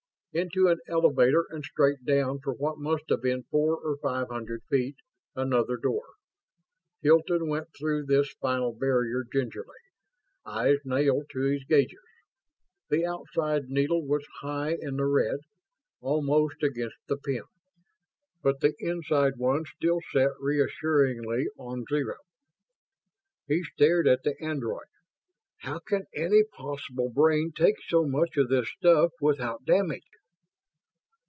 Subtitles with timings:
[0.33, 4.63] Into an elevator and straight down for what must have been four or five hundred
[4.69, 4.95] feet.
[5.35, 6.05] Another door.
[7.01, 9.75] Hilton went through this final barrier gingerly,
[10.45, 11.99] eyes nailed to his gauges.
[12.89, 15.39] The outside needle was high in the red,
[15.99, 17.43] almost against the pin,
[18.41, 22.15] but the inside one still sat reassuringly on zero.
[23.49, 24.87] He stared at the android.
[25.57, 30.05] "How can any possible brain take so much of this stuff without damage?"